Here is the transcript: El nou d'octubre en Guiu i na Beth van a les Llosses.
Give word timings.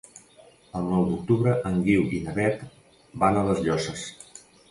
El 0.79 0.87
nou 0.93 1.03
d'octubre 1.09 1.53
en 1.71 1.75
Guiu 1.89 2.07
i 2.19 2.23
na 2.27 2.35
Beth 2.39 2.65
van 3.25 3.39
a 3.43 3.47
les 3.51 3.61
Llosses. 3.67 4.09